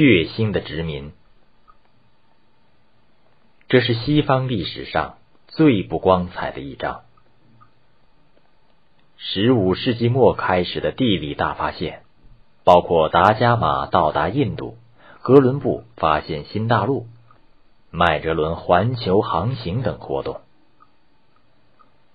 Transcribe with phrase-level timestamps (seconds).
[0.00, 1.12] 血腥的殖民。
[3.68, 7.02] 这是西方历史上最不光彩的一章。
[9.18, 12.00] 十五世纪末开始的地理大发现，
[12.64, 14.78] 包括达伽马到达印度、
[15.20, 17.06] 哥伦布发现新大陆、
[17.90, 20.40] 麦哲伦环球航行等活动。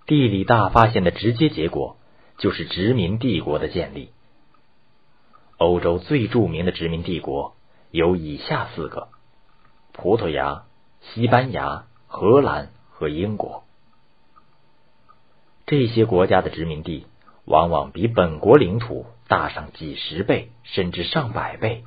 [0.08, 1.98] 地理大发现的直接结果
[2.40, 4.10] 就是殖民帝国的建立。
[5.58, 7.55] 欧洲最著名的殖民帝国
[7.96, 9.08] 有以下四个：
[9.94, 10.66] 葡萄牙。
[11.00, 13.64] 西班牙、荷兰和英国
[15.66, 17.06] 这些国家的殖民地，
[17.46, 21.86] 往往比本国领土大上几十倍，甚至上百倍。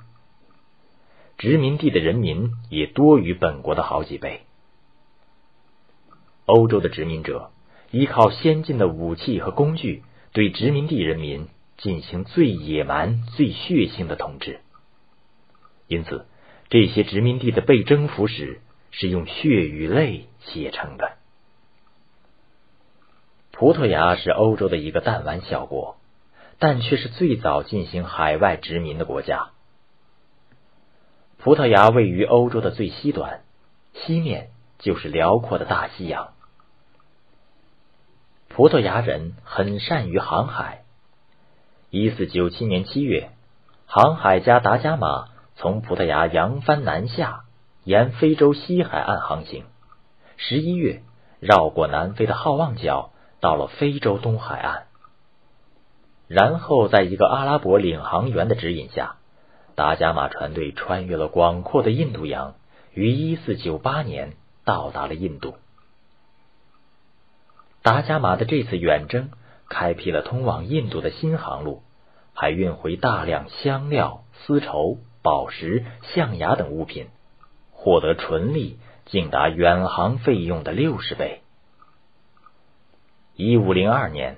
[1.36, 4.46] 殖民地的人民也多于本国的好几倍。
[6.46, 7.50] 欧洲的殖民者
[7.90, 14.60] 依靠先进的武器和工具，对殖民地人民进行最野蛮、最血腥的统治。
[15.88, 16.26] 因此，
[16.68, 18.60] 这些殖民地的被征服史。
[18.90, 21.12] 是用血与泪写成的。
[23.52, 25.98] 葡萄牙是欧洲的一个弹丸小国，
[26.58, 29.50] 但却是最早进行海外殖民的国家。
[31.36, 33.42] 葡萄牙位于欧洲的最西端，
[33.92, 36.32] 西面就是辽阔的大西洋。
[38.48, 40.82] 葡萄牙人很善于航海。
[41.90, 43.30] 一四九七年七月，
[43.84, 45.28] 航海家达伽马
[45.58, 47.44] 从葡萄牙扬帆南下。
[47.84, 49.64] 沿非洲西海岸航行，
[50.36, 51.00] 十一月
[51.40, 54.88] 绕过南非的好望角，到了非洲东海岸。
[56.26, 59.16] 然后，在一个阿拉伯领航员的指引下，
[59.74, 62.56] 达伽马船队穿越了广阔的印度洋，
[62.92, 64.34] 于一四九八年
[64.66, 65.54] 到达了印度。
[67.80, 69.30] 达伽马的这次远征
[69.70, 71.82] 开辟了通往印度的新航路，
[72.34, 74.98] 还运回大量香料、丝绸、
[75.28, 75.84] 宝石、
[76.14, 77.08] 象牙等物品。
[77.80, 81.42] 获得纯利竟达远航费用的六十倍。
[83.36, 84.36] 一五零二年，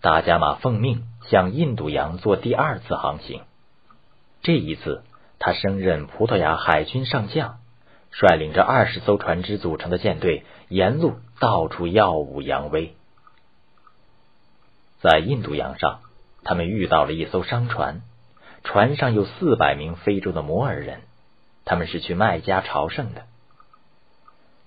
[0.00, 3.42] 达伽马奉命向印度洋做第二次航行。
[4.42, 5.04] 这一次，
[5.38, 7.58] 他升任葡萄牙海军上将，
[8.10, 12.96] 率领着二十艘船只组成的舰队，沿路到处耀武扬威。
[15.00, 16.00] 在印度洋上，
[16.42, 18.02] 他们遇到了一艘商船，
[18.64, 21.00] 船上有四百名非洲的摩尔人。
[21.64, 23.22] 他们是去麦加朝圣的。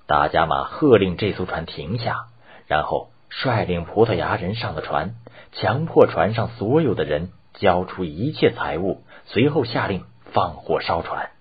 [0.06, 2.28] 达伽马喝令这艘船停下，
[2.68, 5.16] 然后率领葡萄牙人上了船，
[5.52, 11.32] 强迫船上所有的人交出一切财物，随后下令放火烧船。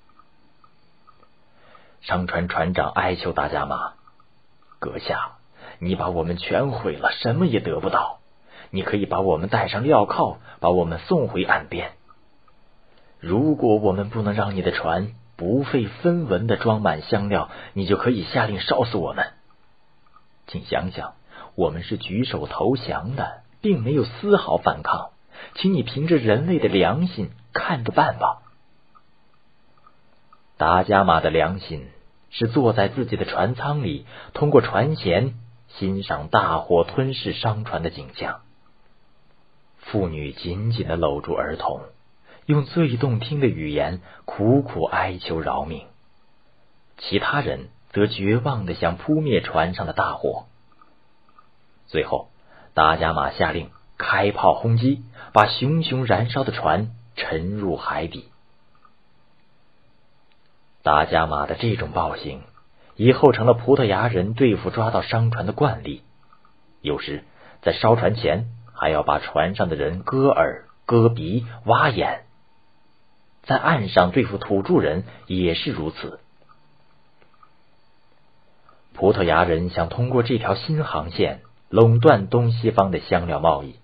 [2.01, 3.93] 商船船长哀求达伽马
[4.81, 5.33] ：“阁下，
[5.79, 8.19] 你把我们全毁了，什么也得不到。
[8.71, 11.93] 你可以把我们带上镣铐，把我们送回岸边。
[13.23, 19.33] 如果我们不能让你的船……”不费分文的装满香料，你就可以下令烧死我们。
[20.47, 21.15] 请想想，
[21.57, 25.11] 我们是举手投降的，并没有丝毫反抗，
[25.55, 28.43] 请你凭着人类的良心看着办吧。
[30.59, 31.89] 达伽马的良心
[32.31, 35.33] 是坐在自己的船舱里，通过船舷
[35.67, 38.43] 欣赏大火吞噬商船的景象。
[39.79, 41.81] 妇女紧紧的搂住儿童。
[42.47, 45.87] 用最动听的语言苦苦哀求饶命，
[46.99, 50.47] 其他人则绝望的想扑灭船上的大火。
[51.87, 52.31] 最后，
[52.75, 58.25] 达伽马下令开炮轰击，把熊熊燃烧的船沉入海底。
[60.83, 62.43] 达伽马的这种暴行
[62.97, 66.03] 以后成了葡萄牙人对付抓到商船的惯例，
[66.81, 67.23] 有时
[67.61, 72.25] 在烧船前还要把船上的人割耳、割鼻、挖眼。
[73.43, 76.21] 在岸上对付土著人也是如此。
[78.95, 83.77] 葡萄牙人想通过这条新航线垄断东西方的香料贸易，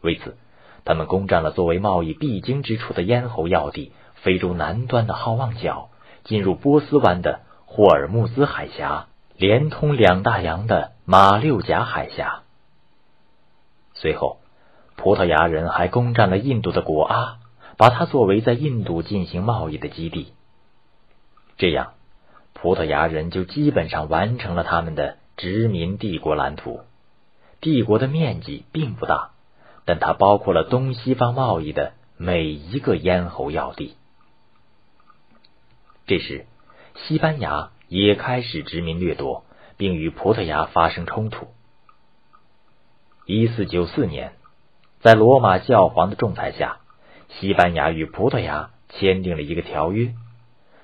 [0.00, 0.36] 为此，
[0.84, 3.92] 他们攻占了作为贸易必经之处的咽喉要地——
[4.22, 5.88] 非洲南端的好望角，
[6.22, 12.42] 进入波斯湾的霍尔木兹海峡，连通两大洋的马六甲海峡。
[13.94, 14.38] 随后，
[14.96, 17.38] 葡萄牙人还攻占了印度的果阿。
[17.76, 20.32] 把它作为在印度进行贸易的基地，
[21.56, 21.94] 这样，
[22.52, 26.80] 葡萄牙人就基本上完成了他们的殖民帝国蓝图。
[27.60, 29.30] 帝国的面积并不大，
[29.84, 33.96] 但它包括了东西方贸易的每一个咽喉要地。
[36.06, 36.46] 这时，
[36.94, 39.44] 西班牙也开始殖民掠夺，
[39.76, 41.48] 并与葡萄牙发生冲突。
[43.24, 44.34] 一四九四年，
[45.00, 46.78] 在罗马教皇的仲裁下。
[47.38, 50.14] 西班牙与葡萄牙签订了一个条约，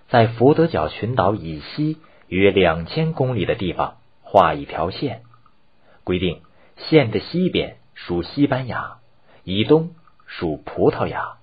[0.08, 5.22] 在福德角群岛以西约两千公里的地方画一条线，
[6.04, 6.42] 规定
[6.76, 8.98] 线的西边属西班牙，
[9.44, 9.90] 以东
[10.26, 11.38] 属葡萄牙，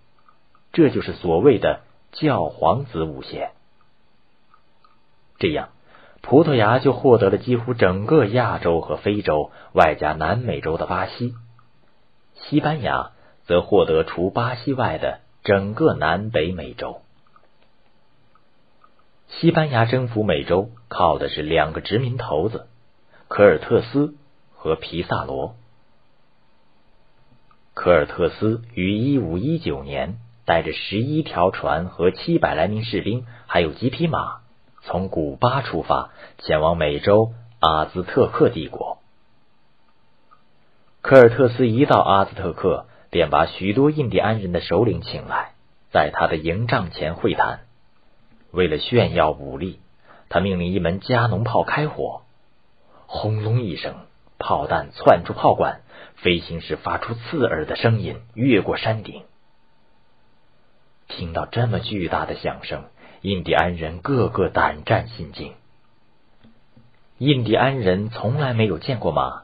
[0.72, 1.82] 这就是所谓的
[2.12, 3.52] 教皇子午线。
[5.38, 5.70] 这样，
[6.22, 11.34] 葡萄牙就获得了几乎整个亚洲和非洲，外加南美洲的巴西；
[12.34, 13.12] 西班牙
[13.46, 15.20] 则获得除巴西外的。
[15.44, 17.02] 整个南北美洲，
[19.28, 22.66] 西班牙征服美洲靠的是两个殖民头子
[23.28, 24.16] 科尔特斯
[24.56, 25.56] 和皮萨罗。
[27.76, 34.40] 科尔特斯于一五一九年带着十一条船和七百来名士兵，还有几匹马，
[34.82, 36.10] 从古巴出发，
[36.40, 38.98] 前往美洲阿兹特克帝国。
[41.04, 42.88] 科尔特斯一到阿兹特克。
[43.16, 45.54] 便把许多印第安人的首领请来，
[45.90, 47.62] 在他的营帐前会谈。
[48.52, 49.80] 为了炫耀武力，
[50.28, 52.24] 他命令一门加农炮开火。
[53.06, 53.96] 轰隆一声，
[54.38, 55.80] 炮弹窜出炮管，
[56.16, 59.24] 飞行时发出刺耳的声音，越过山顶。
[61.08, 62.84] 听到这么巨大的响声，
[63.22, 65.54] 印第安人个个胆战心惊。
[67.20, 69.44] 印第安人从来没有见过马，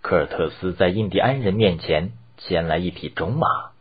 [0.00, 2.12] 科尔特斯在印第安人面前。
[2.38, 3.72] 牵来一匹种马，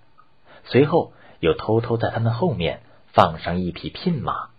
[0.66, 2.82] 随后又偷偷在他们后面
[3.14, 4.50] 放上一匹聘马。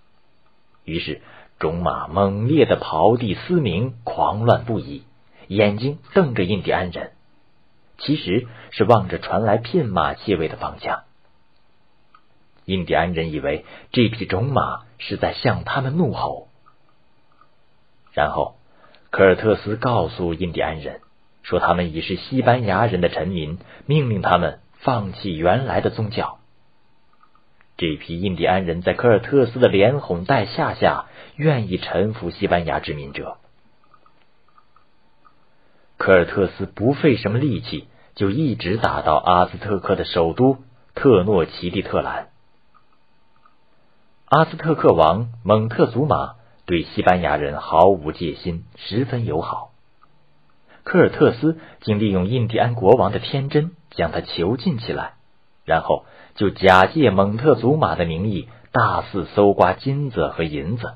[0.85, 1.21] 于是
[1.59, 5.05] 种马猛烈的刨地嘶鸣，狂乱不已，
[5.49, 7.12] 眼睛瞪着印第安人，
[7.99, 11.03] 其实是望着传来聘马气味的方向。
[12.65, 16.49] 印第安人以为这匹种马是在向他们怒吼。
[18.12, 18.56] 然后
[19.11, 21.00] 科尔特斯告诉印第安人。
[21.49, 26.41] 说他们已是西班牙人的臣民，命令他们放弃原来的宗教。
[27.79, 31.06] 这批印第安人在科尔特斯的连哄带吓下，
[31.37, 33.39] 愿意臣服西班牙殖民者。
[35.97, 40.59] 科尔特斯不费什么力气，就一直打到阿兹特克的首都
[40.95, 42.29] 特诺奇蒂特兰。
[44.27, 46.35] 阿兹特克王蒙特祖马
[46.67, 49.71] 对西班牙人毫无戒心，十分友好。
[50.88, 55.17] 科尔特斯竟利用印第安国王的天真，将他囚禁起来，
[55.67, 60.94] 然后就假借蒙特祖马的名义，大肆搜刮金子和银子。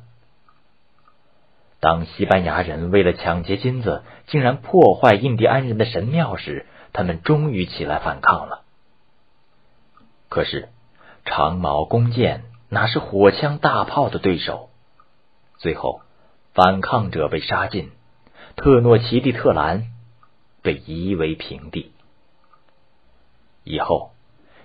[1.79, 8.62] 当西班牙人为了抢劫金子，竟然破坏印第安人的神庙时，他们终于起来反抗了。
[10.31, 10.71] 可是
[11.27, 14.71] 长矛弓箭哪是火枪大炮的对手？
[15.59, 16.00] 最后，
[16.55, 17.91] 反抗者被杀尽。
[18.55, 19.87] 特诺奇蒂特兰
[20.63, 21.91] 被夷为平地。
[23.65, 24.11] 以后，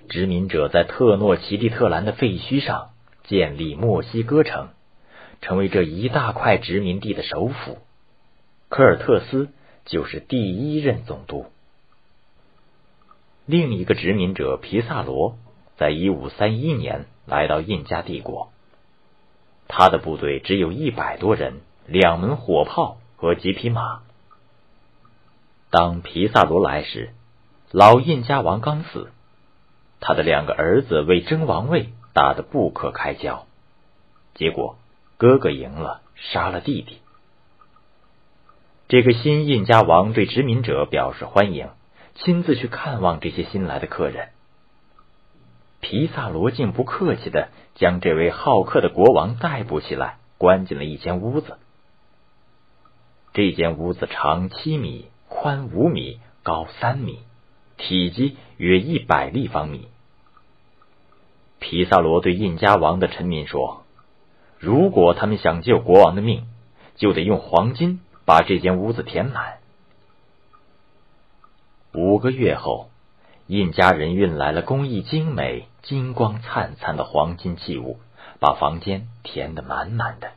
[0.10, 2.90] 殖民者在特诺奇蒂特兰的废墟上
[3.24, 4.70] 建立墨西哥城，
[5.42, 7.80] 成为这一大块殖民地的首府。
[8.70, 9.50] 科尔特斯
[9.86, 11.46] 就是第一任总督。
[13.46, 15.38] 另一个殖民者皮萨罗，
[15.78, 18.52] 在一五三一年来到印加帝国，
[19.70, 22.98] 他的部队只有一百多人，两门火炮。
[23.18, 24.00] 和几匹马。
[25.70, 27.10] 当皮萨罗来时，
[27.72, 29.10] 老印加王刚死，
[30.00, 33.46] 他的两个儿子为争王位打得不可开交，
[34.36, 34.78] 结果
[35.18, 37.00] 哥哥赢了，杀了弟弟。
[38.88, 41.68] 这个新印加王对殖民者表示欢迎，
[42.16, 44.30] 亲自去看望这些新来的客人。
[45.82, 51.58] 皮萨罗竟不客气的将这位好客的国王逮捕起来，关进了一间屋子。
[53.38, 57.20] 这间屋子长七米，宽五米，高三米，
[57.78, 59.90] 体积约一百立方米。
[61.60, 63.84] 皮萨罗对印加王的臣民说
[64.58, 66.48] ：“如果他们想救国王的命，
[66.96, 69.60] 就得用黄金把这间屋子填满。”
[71.94, 72.90] 五个月后，
[73.46, 78.00] 印加人运来了工艺精美、金光灿灿的黄金器物，
[78.40, 80.32] 把房间填得满满的。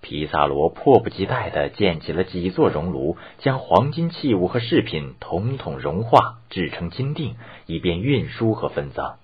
[0.00, 7.36] 皮萨罗迫不及待的建起了几座熔炉，将黄金器物和饰品统统融化，制成金锭，
[7.66, 9.16] 以便运输和分赃。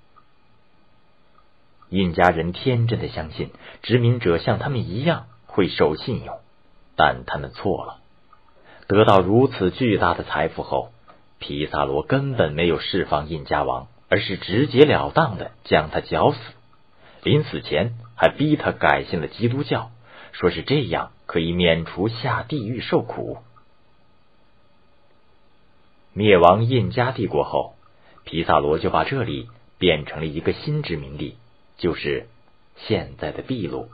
[1.91, 3.51] 印加人天真的相信
[3.83, 6.39] 殖民者像他们一样会守信用，
[6.97, 7.99] 但他们错了。
[8.89, 10.91] 得到如此巨大的财富后，
[11.39, 16.39] 皮萨罗根本没有释放印加王，而是直截了当的将他绞死。
[17.23, 19.91] 临死前还逼他改信了基督教。
[20.35, 23.39] 说是这样可以免除下地狱受苦。
[26.13, 27.75] 灭亡印加帝国后，
[28.25, 29.49] 皮萨罗就把这里
[29.79, 31.39] 变成了一个新殖民地
[31.79, 32.27] 就是
[32.77, 33.89] 现在的秘鲁。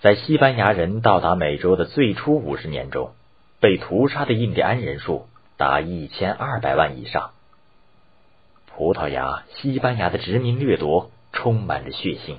[0.00, 3.12] 在西班牙人到达美洲的最初五十年中，
[3.60, 7.30] 被屠杀的印第安人数达一千二百万以上。
[8.66, 12.38] 葡萄牙、西班牙的殖民掠夺充满着血腥。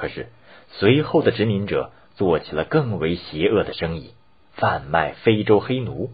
[0.00, 0.28] 可是，
[0.70, 4.14] 随后的殖民者做起了更为邪恶的生意——
[4.56, 6.10] 贩卖非洲黑奴。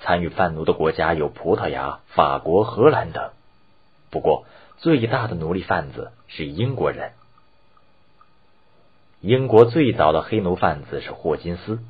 [0.00, 3.32] 参与贩奴的国家有葡萄牙、法国、荷兰等。
[4.08, 4.46] 不过，
[4.78, 7.12] 最大的奴隶贩子是英国人。
[9.20, 11.80] 英国最早的黑奴贩子是霍金斯。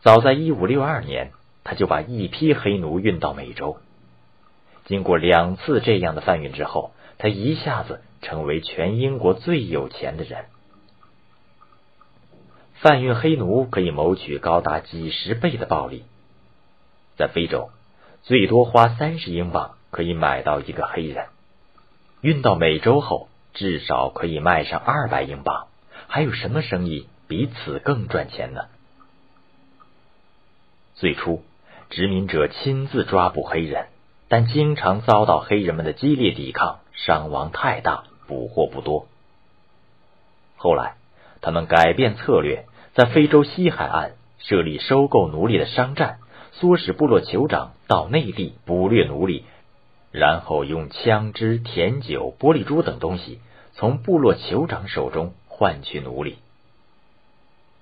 [0.00, 1.30] 早在一五六二年，
[1.62, 3.76] 他就把一批黑奴运到美洲。
[4.86, 10.46] 经过两次这样的贩运之后，他一下子成为全英国最有钱的人。
[12.74, 16.04] 贩运黑奴可以谋取高达几十倍的暴利。
[17.16, 17.70] 在非洲，
[18.22, 21.26] 最多花三十英镑可以买到一个黑人；
[22.20, 25.68] 运到美洲后，至少可以卖上二百英镑。
[26.08, 28.66] 还有什么生意比此更赚钱呢？
[30.94, 31.42] 最初，
[31.90, 33.86] 殖民者亲自抓捕黑人，
[34.28, 39.06] 但经常遭到黑人们的激烈抵抗，伤亡太大，捕获不多。
[40.56, 40.96] 后来，
[41.40, 46.18] 他们改变策略，在非洲西海岸设立收购奴隶的商站。
[46.58, 49.44] 唆使部落酋长到内地捕掠奴隶，
[50.10, 53.40] 然后用枪支、甜酒、玻璃珠等东西
[53.74, 56.38] 从部落酋长手中换取奴隶。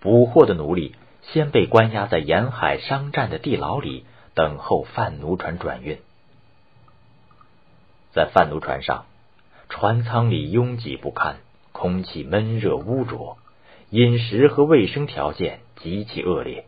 [0.00, 4.04] 捕获的奴隶先被关押在沿海商站的地牢里，
[4.34, 6.00] 等候贩奴船转运。
[8.14, 9.06] 在贩奴船上，
[9.68, 11.38] 船舱里拥挤不堪，
[11.72, 13.38] 空气闷热污浊，
[13.90, 16.66] 饮食和卫生条件极其恶劣。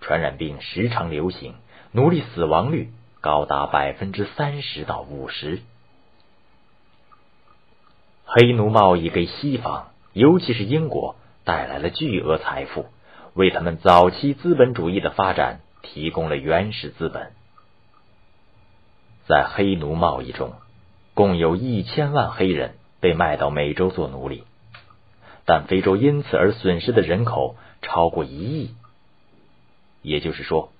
[0.00, 1.54] 传染病时常流行，
[1.92, 2.88] 奴隶死亡率
[3.20, 5.60] 高达百分之三十到五十。
[8.24, 12.86] 黑奴贸易给西方，尤其是英国带来了巨额财富，
[13.34, 17.32] 为他们早期资本主义的发展提供了原始资本。
[19.26, 20.54] 在黑奴贸易中，
[21.20, 24.44] 共有一千万黑人被卖到美洲做奴隶，
[25.44, 28.70] 但非洲因此而损失的人口超过一亿。
[30.00, 30.72] 也就是说，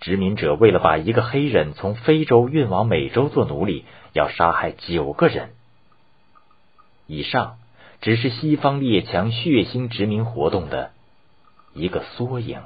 [0.00, 5.50] 殖民者为了把一个黑人从非洲运往美洲做奴隶，要杀害九个人。
[7.06, 7.58] 以上
[8.00, 10.92] 只是西方列强血腥殖民活动的
[11.74, 12.62] 一个缩影。